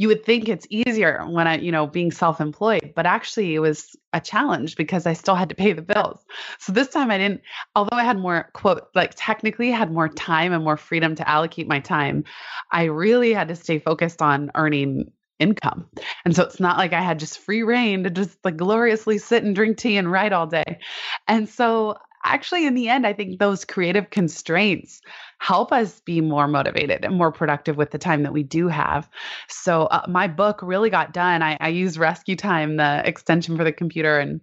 [0.00, 3.58] You would think it's easier when I, you know, being self employed, but actually it
[3.58, 6.24] was a challenge because I still had to pay the bills.
[6.58, 7.42] So this time I didn't,
[7.76, 11.68] although I had more, quote, like technically had more time and more freedom to allocate
[11.68, 12.24] my time,
[12.72, 15.86] I really had to stay focused on earning income.
[16.24, 19.44] And so it's not like I had just free rein to just like gloriously sit
[19.44, 20.80] and drink tea and write all day.
[21.28, 25.00] And so actually in the end i think those creative constraints
[25.40, 29.08] help us be more motivated and more productive with the time that we do have.
[29.48, 31.42] So uh, my book really got done.
[31.42, 34.40] I, I use RescueTime the extension for the computer and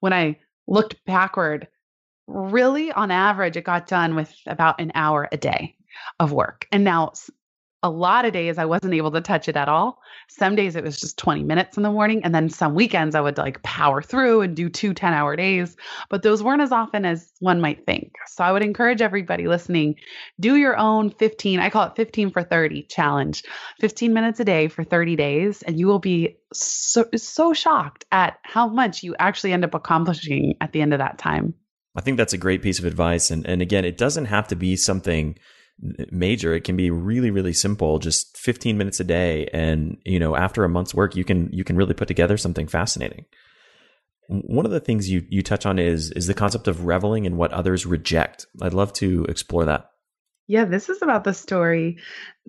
[0.00, 1.68] when i looked backward
[2.26, 5.76] really on average it got done with about an hour a day
[6.18, 6.66] of work.
[6.72, 7.12] And now
[7.86, 10.00] a lot of days I wasn't able to touch it at all.
[10.28, 12.22] Some days it was just 20 minutes in the morning.
[12.24, 15.76] And then some weekends I would like power through and do two 10 hour days.
[16.10, 18.12] But those weren't as often as one might think.
[18.26, 19.94] So I would encourage everybody listening
[20.40, 23.44] do your own 15, I call it 15 for 30 challenge,
[23.80, 25.62] 15 minutes a day for 30 days.
[25.62, 30.56] And you will be so, so shocked at how much you actually end up accomplishing
[30.60, 31.54] at the end of that time.
[31.94, 33.30] I think that's a great piece of advice.
[33.30, 35.38] And, and again, it doesn't have to be something
[36.10, 36.54] major.
[36.54, 39.48] It can be really, really simple, just 15 minutes a day.
[39.52, 42.66] And, you know, after a month's work, you can, you can really put together something
[42.66, 43.26] fascinating.
[44.28, 47.36] One of the things you, you touch on is, is the concept of reveling in
[47.36, 48.46] what others reject.
[48.60, 49.90] I'd love to explore that.
[50.48, 51.98] Yeah, this is about the story.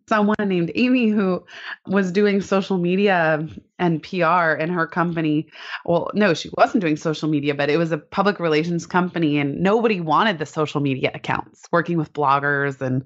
[0.09, 1.43] Someone named Amy who
[1.85, 3.47] was doing social media
[3.77, 5.49] and PR in her company.
[5.85, 9.59] Well, no, she wasn't doing social media, but it was a public relations company and
[9.59, 13.05] nobody wanted the social media accounts working with bloggers and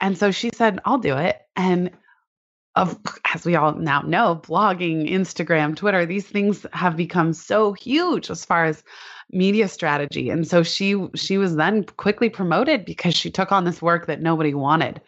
[0.00, 1.92] and so she said, "I'll do it." And
[2.74, 2.98] of
[3.32, 8.44] as we all now know, blogging, Instagram, Twitter, these things have become so huge as
[8.44, 8.82] far as
[9.30, 10.30] media strategy.
[10.30, 14.20] And so she she was then quickly promoted because she took on this work that
[14.20, 15.00] nobody wanted.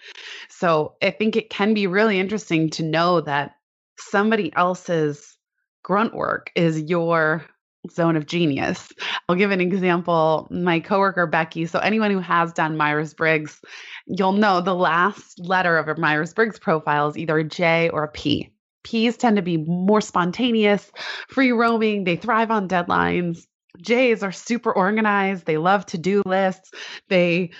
[0.48, 3.56] So I think it can be really interesting to know that
[3.98, 5.36] somebody else's
[5.82, 7.44] grunt work is your
[7.90, 8.92] zone of genius.
[9.28, 10.48] I'll give an example.
[10.50, 13.60] My coworker Becky, so anyone who has done Myers-Briggs,
[14.06, 18.08] you'll know the last letter of a Myers-Briggs profile is either a J or a
[18.08, 18.50] P.
[18.82, 20.90] P's tend to be more spontaneous,
[21.28, 23.46] free roaming, they thrive on deadlines.
[23.80, 26.70] J's are super organized, they love to-do lists,
[27.08, 27.50] they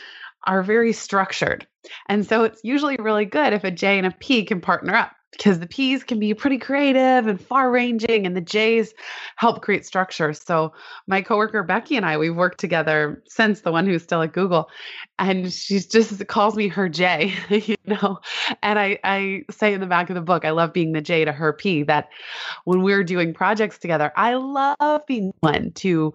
[0.47, 1.67] are very structured.
[2.09, 5.13] And so it's usually really good if a J and a P can partner up
[5.37, 8.95] because the P's can be pretty creative and far ranging, and the J's
[9.37, 10.33] help create structure.
[10.33, 10.73] So,
[11.07, 14.71] my coworker Becky and I, we've worked together since the one who's still at Google,
[15.19, 18.21] and she just calls me her J, you know.
[18.63, 21.25] And I, I say in the back of the book, I love being the J
[21.25, 22.09] to her P, that
[22.65, 26.15] when we're doing projects together, I love being one to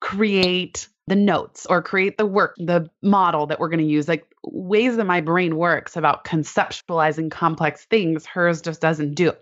[0.00, 4.26] create the notes or create the work, the model that we're going to use, like
[4.46, 9.32] ways that my brain works about conceptualizing complex things, hers just doesn't do.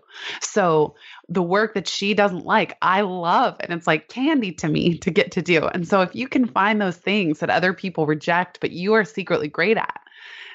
[0.41, 0.95] So
[1.29, 3.57] the work that she doesn't like, I love.
[3.59, 5.65] And it's like candy to me to get to do.
[5.65, 9.05] And so if you can find those things that other people reject, but you are
[9.05, 9.99] secretly great at,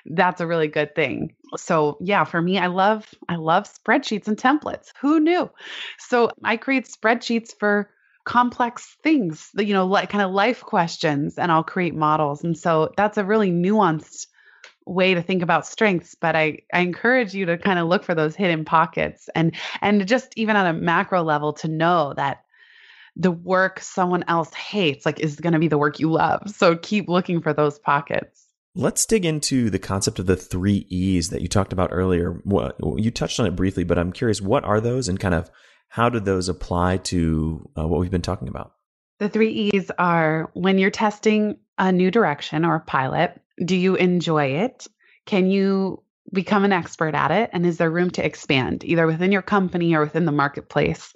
[0.06, 1.34] that's a really good thing.
[1.56, 4.92] So yeah, for me, I love I love spreadsheets and templates.
[5.00, 5.50] Who knew?
[5.98, 7.90] So I create spreadsheets for
[8.24, 12.44] complex things, you know, like kind of life questions, and I'll create models.
[12.44, 14.26] And so that's a really nuanced
[14.88, 18.14] way to think about strengths but I, I encourage you to kind of look for
[18.14, 22.44] those hidden pockets and and just even on a macro level to know that
[23.16, 26.76] the work someone else hates like is going to be the work you love so
[26.76, 31.42] keep looking for those pockets Let's dig into the concept of the three E's that
[31.42, 32.40] you talked about earlier.
[32.44, 35.50] What, you touched on it briefly, but I'm curious, what are those and kind of
[35.88, 38.74] how do those apply to uh, what we've been talking about?
[39.18, 43.94] The three E's are when you're testing a new direction or a pilot, do you
[43.96, 44.86] enjoy it?
[45.26, 46.02] Can you
[46.32, 47.50] become an expert at it?
[47.52, 51.12] And is there room to expand either within your company or within the marketplace?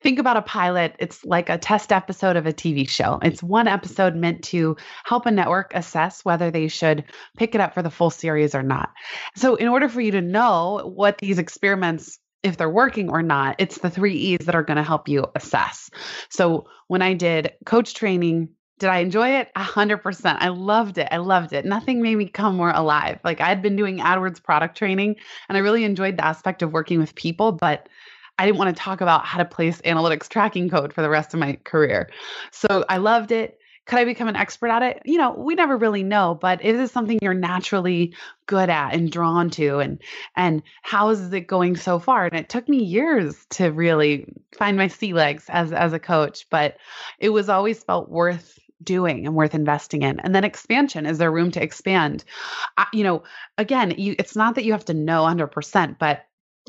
[0.00, 0.94] Think about a pilot.
[1.00, 3.18] It's like a test episode of a TV show.
[3.20, 7.04] It's one episode meant to help a network assess whether they should
[7.36, 8.90] pick it up for the full series or not.
[9.34, 13.56] So, in order for you to know what these experiments if they're working or not,
[13.58, 15.90] it's the three E's that are going to help you assess.
[16.28, 19.50] So when I did coach training, did I enjoy it?
[19.56, 20.38] A hundred percent.
[20.40, 21.08] I loved it.
[21.10, 21.64] I loved it.
[21.64, 23.18] Nothing made me come more alive.
[23.24, 25.16] Like I had been doing AdWords product training
[25.48, 27.88] and I really enjoyed the aspect of working with people, but
[28.38, 31.34] I didn't want to talk about how to place analytics tracking code for the rest
[31.34, 32.08] of my career.
[32.52, 33.58] So I loved it.
[33.86, 35.02] could I become an expert at it?
[35.06, 38.14] You know, we never really know, but it is something you're naturally
[38.46, 40.00] good at and drawn to and
[40.36, 42.26] and how is it going so far?
[42.26, 44.26] And it took me years to really
[44.56, 46.76] find my sea legs as as a coach, but
[47.18, 51.32] it was always felt worth doing and worth investing in and then expansion is there
[51.32, 52.24] room to expand
[52.76, 53.24] I, you know
[53.56, 56.24] again you it's not that you have to know 100% but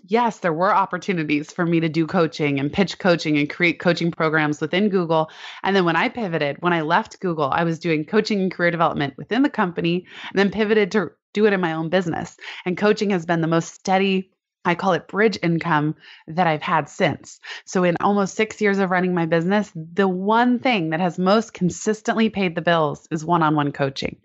[0.08, 4.12] yes, there were opportunities for me to do coaching and pitch coaching and create coaching
[4.12, 5.30] programs within Google.
[5.64, 8.72] And then when I pivoted, when I left Google, I was doing coaching and career
[8.72, 12.38] development within the company and then pivoted to do it in my own business.
[12.66, 14.32] And coaching has been the most steady
[14.66, 15.96] I call it bridge income
[16.28, 17.40] that I've had since.
[17.66, 21.54] So, in almost six years of running my business, the one thing that has most
[21.54, 24.18] consistently paid the bills is one on one coaching.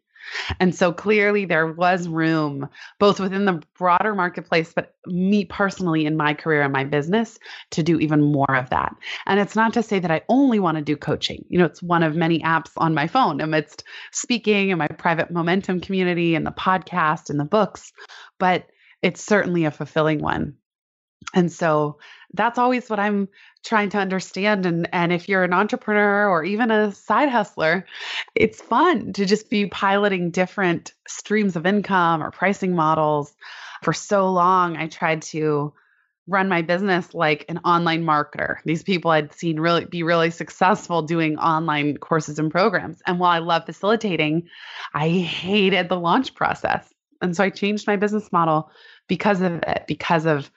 [0.60, 2.68] And so clearly there was room
[2.98, 7.38] both within the broader marketplace, but me personally in my career and my business
[7.72, 8.94] to do even more of that.
[9.26, 11.44] And it's not to say that I only want to do coaching.
[11.48, 15.30] You know, it's one of many apps on my phone amidst speaking and my private
[15.30, 17.92] momentum community and the podcast and the books,
[18.38, 18.66] but
[19.04, 20.54] it's certainly a fulfilling one.
[21.34, 21.98] And so
[22.32, 23.28] that's always what I'm
[23.64, 27.86] trying to understand and and if you're an entrepreneur or even a side hustler
[28.34, 33.34] it's fun to just be piloting different streams of income or pricing models.
[33.82, 35.72] For so long i tried to
[36.26, 38.56] run my business like an online marketer.
[38.64, 43.30] These people i'd seen really be really successful doing online courses and programs and while
[43.30, 44.48] i love facilitating
[44.92, 46.92] i hated the launch process.
[47.22, 48.70] And so i changed my business model
[49.08, 50.50] because of it because of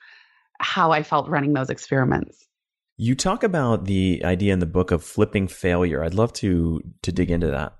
[0.60, 2.48] how i felt running those experiments
[3.00, 6.02] you talk about the idea in the book of flipping failure.
[6.02, 7.74] I'd love to to dig into that.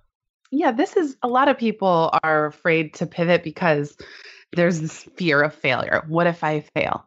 [0.53, 3.97] Yeah, this is a lot of people are afraid to pivot because
[4.55, 6.05] there's this fear of failure.
[6.07, 7.05] What if I fail?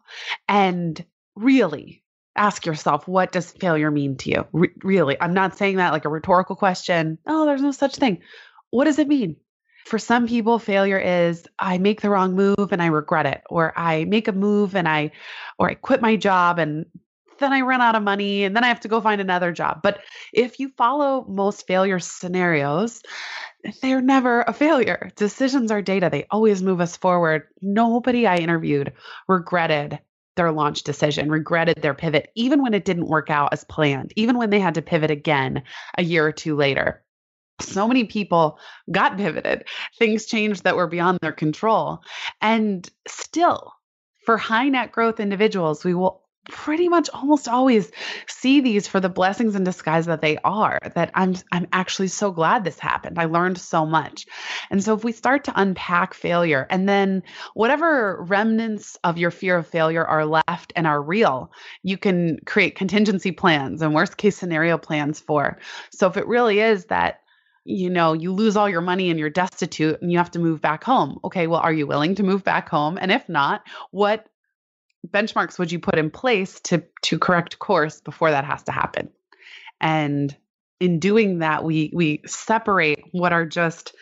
[0.49, 1.03] And
[1.35, 2.03] really
[2.35, 4.47] ask yourself, what does failure mean to you?
[4.51, 7.17] Re- really, I'm not saying that like a rhetorical question.
[7.25, 8.21] Oh, there's no such thing.
[8.71, 9.37] What does it mean?
[9.85, 13.77] For some people, failure is I make the wrong move and I regret it, or
[13.77, 15.11] I make a move and I,
[15.59, 16.85] or I quit my job and
[17.39, 19.81] then I run out of money and then I have to go find another job.
[19.81, 19.99] But
[20.31, 23.01] if you follow most failure scenarios,
[23.81, 25.11] they're never a failure.
[25.15, 27.47] Decisions are data, they always move us forward.
[27.61, 28.93] Nobody I interviewed
[29.27, 29.99] regretted
[30.35, 34.37] their launch decision, regretted their pivot, even when it didn't work out as planned, even
[34.37, 35.63] when they had to pivot again
[35.97, 37.03] a year or two later.
[37.61, 38.59] So many people
[38.91, 39.65] got pivoted.
[39.97, 41.99] Things changed that were beyond their control.
[42.41, 43.73] And still,
[44.25, 47.91] for high net growth individuals, we will pretty much almost always
[48.27, 52.31] see these for the blessings in disguise that they are that i'm i'm actually so
[52.31, 54.25] glad this happened i learned so much
[54.71, 57.21] and so if we start to unpack failure and then
[57.53, 61.51] whatever remnants of your fear of failure are left and are real
[61.83, 65.59] you can create contingency plans and worst case scenario plans for
[65.91, 67.20] so if it really is that
[67.63, 70.61] you know, you lose all your money and you're destitute and you have to move
[70.61, 71.19] back home.
[71.23, 72.97] Okay, well, are you willing to move back home?
[72.99, 74.27] And if not, what
[75.07, 79.09] benchmarks would you put in place to to correct course before that has to happen
[79.79, 80.35] and
[80.79, 83.95] in doing that we we separate what are just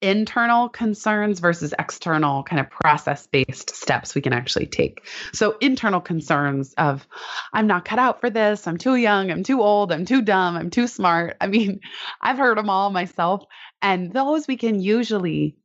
[0.00, 5.06] internal concerns versus external kind of process based steps we can actually take.
[5.32, 7.06] So internal concerns of
[7.52, 8.66] i'm not cut out for this.
[8.66, 9.30] I'm too young.
[9.30, 9.90] I'm too old.
[9.90, 10.56] I'm too dumb.
[10.56, 11.36] I'm too smart.
[11.40, 11.80] I mean
[12.20, 13.44] i've heard them all myself
[13.82, 15.56] and those we can usually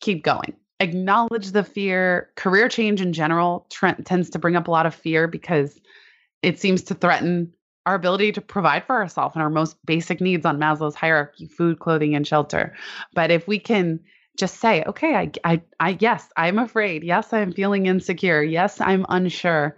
[0.00, 0.54] keep going.
[0.80, 2.30] Acknowledge the fear.
[2.36, 3.66] Career change in general
[4.04, 5.78] tends to bring up a lot of fear because
[6.42, 7.52] it seems to threaten
[7.86, 11.78] our ability to provide for ourselves and our most basic needs on Maslow's hierarchy food,
[11.78, 12.74] clothing, and shelter.
[13.14, 14.00] But if we can
[14.36, 17.04] just say, okay, I, I, I, yes, I'm afraid.
[17.04, 18.42] Yes, I'm feeling insecure.
[18.42, 19.76] Yes, I'm unsure.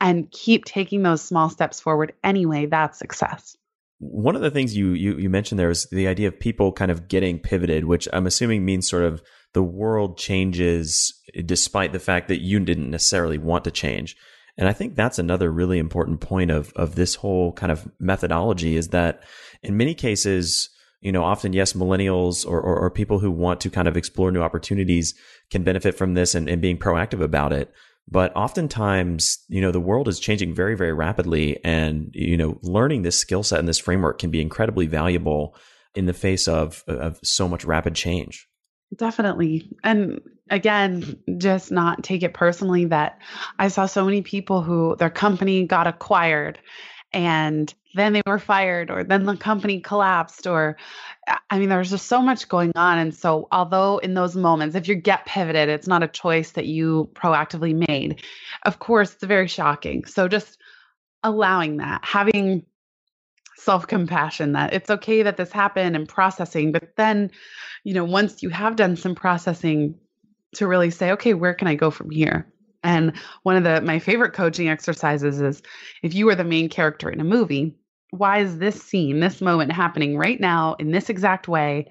[0.00, 3.56] And keep taking those small steps forward anyway, that's success.
[3.98, 6.92] One of the things you, you you mentioned there is the idea of people kind
[6.92, 9.20] of getting pivoted, which I'm assuming means sort of
[9.54, 11.12] the world changes
[11.44, 14.14] despite the fact that you didn't necessarily want to change.
[14.58, 18.76] And I think that's another really important point of of this whole kind of methodology
[18.76, 19.22] is that
[19.62, 20.68] in many cases,
[21.00, 24.32] you know, often yes, millennials or, or, or people who want to kind of explore
[24.32, 25.14] new opportunities
[25.50, 27.72] can benefit from this and, and being proactive about it.
[28.10, 31.62] But oftentimes, you know, the world is changing very, very rapidly.
[31.62, 35.54] And, you know, learning this skill set and this framework can be incredibly valuable
[35.94, 38.48] in the face of, of so much rapid change.
[38.96, 39.68] Definitely.
[39.84, 40.20] And
[40.50, 43.20] again, just not take it personally that
[43.58, 46.58] I saw so many people who their company got acquired
[47.12, 50.76] and then they were fired or then the company collapsed or
[51.50, 54.88] I mean there's just so much going on and so although in those moments if
[54.88, 58.22] you get pivoted it's not a choice that you proactively made.
[58.64, 60.04] Of course, it's very shocking.
[60.04, 60.58] So just
[61.22, 62.64] allowing that, having
[63.58, 66.72] self compassion that it's okay that this happened and processing.
[66.72, 67.30] But then,
[67.84, 69.94] you know, once you have done some processing,
[70.54, 72.46] to really say, okay, where can I go from here?
[72.82, 75.62] And one of the my favorite coaching exercises is
[76.02, 77.74] if you were the main character in a movie,
[78.10, 81.88] why is this scene, this moment happening right now in this exact way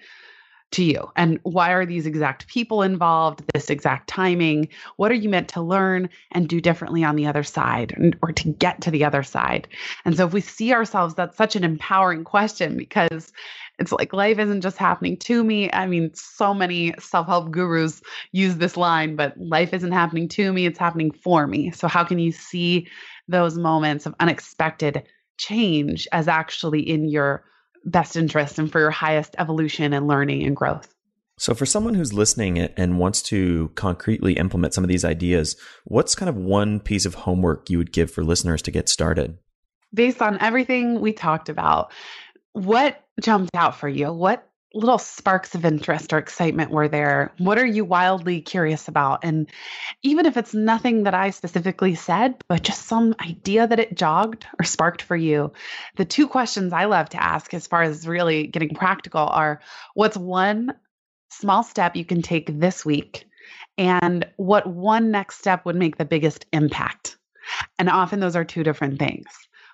[0.71, 1.11] to you?
[1.15, 4.69] And why are these exact people involved, this exact timing?
[4.97, 8.49] What are you meant to learn and do differently on the other side or to
[8.49, 9.67] get to the other side?
[10.05, 13.31] And so if we see ourselves, that's such an empowering question because
[13.79, 15.69] it's like life isn't just happening to me.
[15.71, 18.01] I mean, so many self help gurus
[18.31, 21.71] use this line, but life isn't happening to me, it's happening for me.
[21.71, 22.87] So, how can you see
[23.27, 25.03] those moments of unexpected
[25.37, 27.43] change as actually in your
[27.87, 30.93] best interest and for your highest evolution and learning and growth?
[31.39, 36.15] So, for someone who's listening and wants to concretely implement some of these ideas, what's
[36.15, 39.37] kind of one piece of homework you would give for listeners to get started?
[39.93, 41.91] Based on everything we talked about,
[42.53, 44.11] what jumped out for you?
[44.11, 47.33] What little sparks of interest or excitement were there?
[47.37, 49.19] What are you wildly curious about?
[49.23, 49.49] And
[50.03, 54.45] even if it's nothing that I specifically said, but just some idea that it jogged
[54.59, 55.51] or sparked for you,
[55.95, 59.61] the two questions I love to ask as far as really getting practical are
[59.95, 60.73] what's one
[61.29, 63.25] small step you can take this week?
[63.77, 67.17] And what one next step would make the biggest impact?
[67.79, 69.27] And often those are two different things.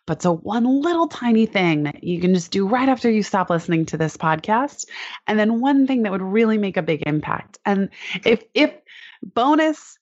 [0.05, 3.49] But so one little tiny thing that you can just do right after you stop
[3.49, 4.85] listening to this podcast,
[5.27, 7.57] and then one thing that would really make a big impact.
[7.65, 7.89] And
[8.25, 8.73] if if
[9.21, 9.97] bonus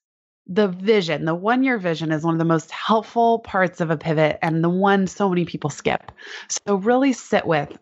[0.47, 3.97] the vision, the one year vision is one of the most helpful parts of a
[3.97, 6.11] pivot and the one so many people skip.
[6.49, 7.77] So really sit with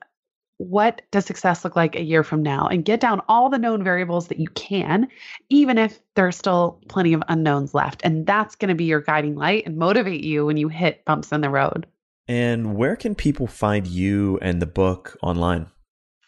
[0.57, 3.81] what does success look like a year from now and get down all the known
[3.81, 5.07] variables that you can,
[5.47, 8.01] even if there's still plenty of unknowns left.
[8.03, 11.31] And that's going to be your guiding light and motivate you when you hit bumps
[11.31, 11.87] in the road.
[12.29, 15.65] And where can people find you and the book online?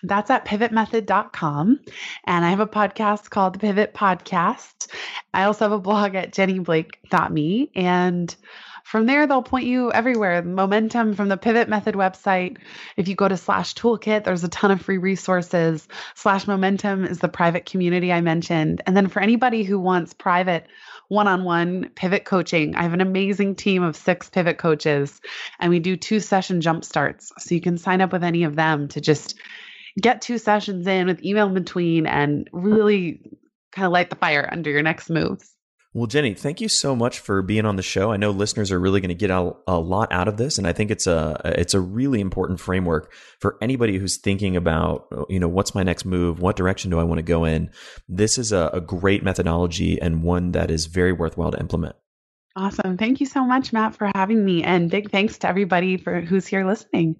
[0.01, 1.79] That's at pivotmethod.com.
[2.25, 4.87] And I have a podcast called the Pivot Podcast.
[5.31, 7.71] I also have a blog at jennyblake.me.
[7.75, 8.35] And
[8.83, 10.41] from there, they'll point you everywhere.
[10.41, 12.57] Momentum from the Pivot Method website.
[12.97, 15.87] If you go to slash toolkit, there's a ton of free resources.
[16.15, 18.81] Slash momentum is the private community I mentioned.
[18.87, 20.65] And then for anybody who wants private
[21.11, 22.73] one on one pivot coaching.
[22.73, 25.19] I have an amazing team of six pivot coaches,
[25.59, 27.33] and we do two session jump starts.
[27.37, 29.37] So you can sign up with any of them to just
[29.99, 33.19] get two sessions in with email in between and really
[33.73, 35.53] kind of light the fire under your next moves.
[35.93, 38.13] Well, Jenny, thank you so much for being on the show.
[38.13, 40.65] I know listeners are really going to get a, a, lot out of this, and
[40.65, 45.37] I think it's a it's a really important framework for anybody who's thinking about you
[45.37, 47.71] know what's my next move, what direction do I want to go in.
[48.07, 51.97] This is a, a great methodology and one that is very worthwhile to implement.
[52.55, 52.95] Awesome!
[52.95, 56.47] Thank you so much, Matt, for having me, and big thanks to everybody for who's
[56.47, 57.17] here listening.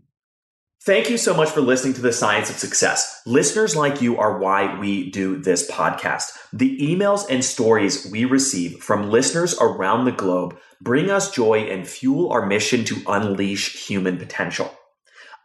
[0.83, 3.21] Thank you so much for listening to the Science of Success.
[3.27, 6.31] Listeners like you are why we do this podcast.
[6.51, 11.87] The emails and stories we receive from listeners around the globe bring us joy and
[11.87, 14.75] fuel our mission to unleash human potential.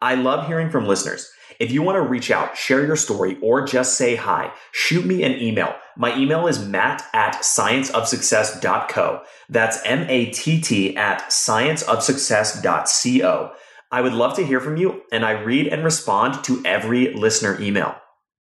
[0.01, 1.31] I love hearing from listeners.
[1.61, 5.23] If you want to reach out, share your story, or just say hi, shoot me
[5.23, 5.75] an email.
[5.99, 9.21] My email is matt at scienceofsuccess.co.
[9.51, 13.53] That's M A T T at scienceofsuccess.co.
[13.91, 17.61] I would love to hear from you, and I read and respond to every listener
[17.61, 17.95] email.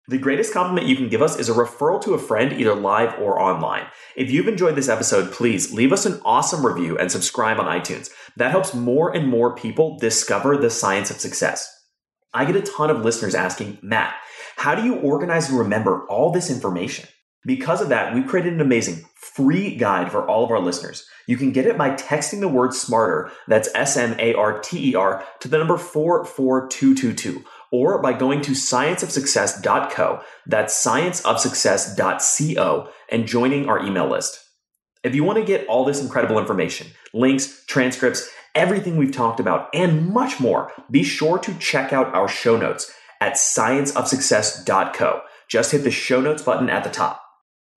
[0.08, 3.14] The greatest compliment you can give us is a referral to a friend, either live
[3.20, 3.86] or online.
[4.16, 8.10] If you've enjoyed this episode, please leave us an awesome review and subscribe on iTunes.
[8.36, 11.72] That helps more and more people discover the science of success.
[12.34, 14.16] I get a ton of listeners asking, Matt,
[14.56, 17.08] how do you organize and remember all this information?
[17.46, 21.06] Because of that, we created an amazing free guide for all of our listeners.
[21.28, 24.92] You can get it by texting the word smarter, that's S M A R T
[24.92, 33.68] E R, to the number 44222, or by going to scienceofsuccess.co, that's scienceofsuccess.co, and joining
[33.68, 34.40] our email list.
[35.04, 39.70] If you want to get all this incredible information, links, transcripts, everything we've talked about,
[39.74, 42.92] and much more, be sure to check out our show notes
[43.22, 45.22] at scienceofsuccess.co.
[45.48, 47.29] Just hit the show notes button at the top.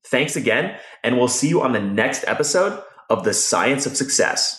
[0.05, 4.59] Thanks again, and we'll see you on the next episode of The Science of Success.